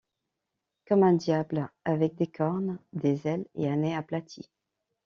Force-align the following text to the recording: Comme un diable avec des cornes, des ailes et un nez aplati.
Comme 0.87 1.03
un 1.03 1.13
diable 1.13 1.69
avec 1.85 2.15
des 2.15 2.25
cornes, 2.25 2.79
des 2.91 3.27
ailes 3.27 3.45
et 3.53 3.69
un 3.69 3.75
nez 3.75 3.95
aplati. 3.95 4.49